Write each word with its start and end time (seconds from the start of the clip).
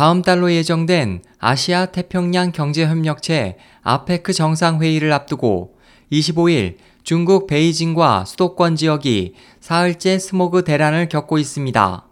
다음 0.00 0.22
달로 0.22 0.50
예정된 0.50 1.20
아시아 1.38 1.84
태평양 1.84 2.52
경제협력체 2.52 3.58
APEC 3.82 4.32
정상회의를 4.32 5.12
앞두고 5.12 5.76
25일 6.10 6.76
중국 7.02 7.46
베이징과 7.46 8.24
수도권 8.24 8.76
지역이 8.76 9.34
사흘째 9.60 10.18
스모그 10.18 10.64
대란을 10.64 11.10
겪고 11.10 11.36
있습니다. 11.36 12.08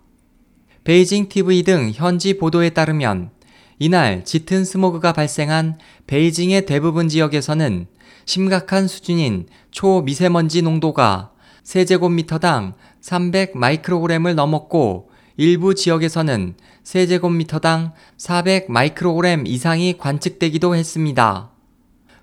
베이징 0.84 1.30
TV 1.30 1.62
등 1.62 1.90
현지 1.94 2.36
보도에 2.36 2.68
따르면 2.68 3.30
이날 3.78 4.22
짙은 4.22 4.66
스모그가 4.66 5.14
발생한 5.14 5.78
베이징의 6.06 6.66
대부분 6.66 7.08
지역에서는 7.08 7.86
심각한 8.26 8.86
수준인 8.86 9.46
초미세먼지 9.70 10.60
농도가 10.60 11.30
세제곱미터당 11.62 12.74
300 13.00 13.56
마이크로그램을 13.56 14.34
넘었고 14.34 15.07
일부 15.40 15.76
지역에서는 15.76 16.56
세제곱미터당 16.82 17.92
400 18.16 18.72
마이크로그램 18.72 19.46
이상이 19.46 19.96
관측되기도 19.96 20.74
했습니다. 20.74 21.52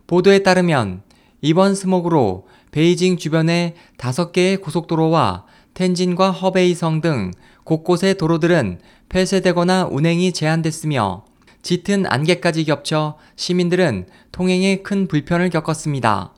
보도에 0.05 0.39
따르면 0.39 1.01
이번 1.39 1.75
스모그로 1.75 2.45
베이징 2.71 3.15
주변의 3.15 3.75
5개의 3.97 4.61
고속도로와 4.61 5.45
텐진과 5.75 6.31
허베이성 6.31 6.99
등 6.99 7.31
곳곳의 7.63 8.17
도로들은 8.17 8.79
폐쇄되거나 9.07 9.87
운행이 9.89 10.33
제한됐으며 10.33 11.23
짙은 11.61 12.05
안개까지 12.07 12.65
겹쳐 12.65 13.17
시민들은 13.37 14.07
통행에 14.33 14.81
큰 14.83 15.07
불편을 15.07 15.51
겪었습니다. 15.51 16.33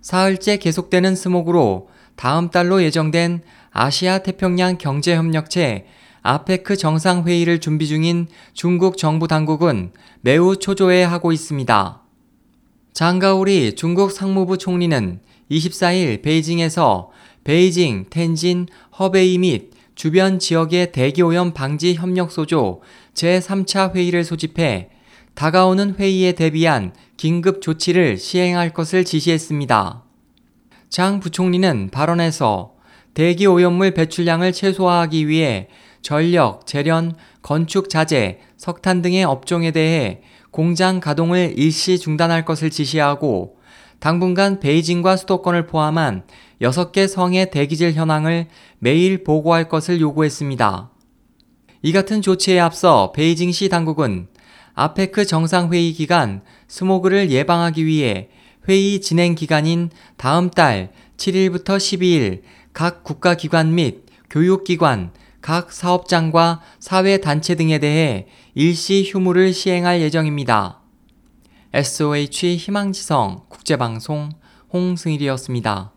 사흘째 0.00 0.56
계속되는 0.56 1.14
스모그로 1.14 1.90
다음 2.16 2.50
달로 2.50 2.82
예정된 2.82 3.42
아시아 3.72 4.18
태평양 4.18 4.78
경제협력체 4.78 5.86
APEC 6.22 6.76
정상회의를 6.76 7.60
준비 7.60 7.86
중인 7.86 8.26
중국 8.52 8.98
정부 8.98 9.26
당국은 9.26 9.92
매우 10.20 10.56
초조해하고 10.56 11.32
있습니다. 11.32 12.02
장가오리 12.92 13.76
중국 13.76 14.12
상무 14.12 14.58
부총리는 14.58 15.20
24일 15.50 16.22
베이징에서 16.22 17.10
베이징, 17.44 18.06
텐진, 18.10 18.66
허베이 18.98 19.38
및 19.38 19.70
주변 19.94 20.38
지역의 20.38 20.92
대기오염 20.92 21.54
방지 21.54 21.94
협력소조 21.94 22.82
제3차 23.14 23.94
회의를 23.94 24.24
소집해 24.24 24.90
다가오는 25.34 25.94
회의에 25.94 26.32
대비한 26.32 26.92
긴급 27.16 27.62
조치를 27.62 28.18
시행할 28.18 28.74
것을 28.74 29.04
지시했습니다. 29.04 30.02
장 30.90 31.20
부총리는 31.20 31.90
발언에서 31.90 32.74
대기 33.14 33.46
오염물 33.46 33.92
배출량을 33.92 34.52
최소화하기 34.52 35.28
위해 35.28 35.68
전력, 36.02 36.66
재련, 36.66 37.14
건축 37.42 37.88
자재, 37.88 38.40
석탄 38.56 39.02
등의 39.02 39.24
업종에 39.24 39.70
대해 39.70 40.22
공장 40.50 41.00
가동을 41.00 41.54
일시 41.56 41.98
중단할 41.98 42.44
것을 42.44 42.70
지시하고 42.70 43.56
당분간 43.98 44.60
베이징과 44.60 45.16
수도권을 45.16 45.66
포함한 45.66 46.24
6개 46.62 47.06
성의 47.06 47.50
대기질 47.50 47.92
현황을 47.92 48.46
매일 48.78 49.24
보고할 49.24 49.68
것을 49.68 50.00
요구했습니다. 50.00 50.90
이 51.82 51.92
같은 51.92 52.22
조치에 52.22 52.58
앞서 52.58 53.12
베이징시 53.12 53.68
당국은 53.68 54.28
아페크 54.74 55.26
정상회의 55.26 55.92
기간 55.92 56.42
스모그를 56.68 57.30
예방하기 57.30 57.84
위해 57.84 58.28
회의 58.68 59.00
진행 59.00 59.34
기간인 59.34 59.90
다음 60.16 60.50
달 60.50 60.92
7일부터 61.16 61.76
12일 61.76 62.42
각 62.72 63.04
국가기관 63.04 63.74
및 63.74 64.06
교육기관, 64.30 65.12
각 65.40 65.72
사업장과 65.72 66.60
사회단체 66.78 67.54
등에 67.54 67.78
대해 67.78 68.28
일시 68.54 69.04
휴무를 69.04 69.52
시행할 69.52 70.00
예정입니다. 70.00 70.80
SOH 71.72 72.56
희망지성 72.56 73.44
국제방송 73.48 74.30
홍승일이었습니다. 74.72 75.92